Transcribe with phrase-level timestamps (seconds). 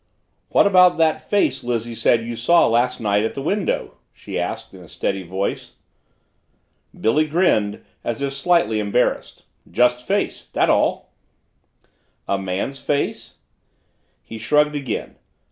[0.49, 4.73] "What about that face Lizzie said you saw last night at the window?" she asked
[4.73, 5.73] in a steady voice.
[6.99, 9.43] Billy grinned, as if slightly embarrassed.
[9.69, 11.13] "Just face that's all."
[12.27, 13.35] "A man's face?"
[14.23, 15.17] He shrugged again.